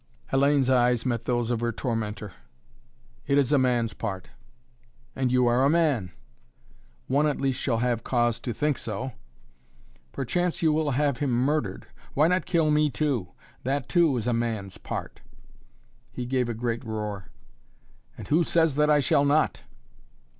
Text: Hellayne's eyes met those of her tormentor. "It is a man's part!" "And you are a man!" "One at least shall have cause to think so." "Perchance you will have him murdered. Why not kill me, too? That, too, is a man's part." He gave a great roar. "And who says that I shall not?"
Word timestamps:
Hellayne's 0.31 0.67
eyes 0.67 1.05
met 1.05 1.25
those 1.25 1.51
of 1.51 1.59
her 1.59 1.71
tormentor. 1.71 2.31
"It 3.27 3.37
is 3.37 3.51
a 3.53 3.59
man's 3.59 3.93
part!" 3.93 4.29
"And 5.15 5.31
you 5.31 5.45
are 5.45 5.63
a 5.63 5.69
man!" 5.69 6.11
"One 7.05 7.27
at 7.27 7.39
least 7.39 7.59
shall 7.59 7.77
have 7.77 8.03
cause 8.03 8.39
to 8.39 8.51
think 8.51 8.79
so." 8.79 9.11
"Perchance 10.11 10.63
you 10.63 10.73
will 10.73 10.89
have 10.97 11.19
him 11.19 11.29
murdered. 11.29 11.85
Why 12.15 12.27
not 12.27 12.47
kill 12.47 12.71
me, 12.71 12.89
too? 12.89 13.33
That, 13.61 13.87
too, 13.87 14.17
is 14.17 14.25
a 14.25 14.33
man's 14.33 14.79
part." 14.79 15.21
He 16.11 16.25
gave 16.25 16.49
a 16.49 16.55
great 16.55 16.83
roar. 16.83 17.29
"And 18.17 18.27
who 18.29 18.43
says 18.43 18.73
that 18.77 18.89
I 18.89 19.01
shall 19.01 19.23
not?" 19.23 19.61